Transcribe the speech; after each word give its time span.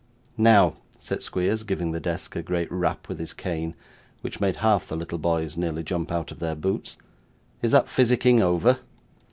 'Now,' 0.35 0.77
said 0.97 1.21
Squeers, 1.21 1.61
giving 1.61 1.91
the 1.91 1.99
desk 1.99 2.35
a 2.35 2.41
great 2.41 2.71
rap 2.71 3.07
with 3.07 3.19
his 3.19 3.33
cane, 3.33 3.75
which 4.21 4.39
made 4.41 4.55
half 4.55 4.87
the 4.87 4.95
little 4.97 5.19
boys 5.19 5.55
nearly 5.55 5.83
jump 5.83 6.11
out 6.11 6.31
of 6.31 6.39
their 6.39 6.55
boots, 6.55 6.97
'is 7.61 7.71
that 7.73 7.87
physicking 7.87 8.41
over? 8.41 8.79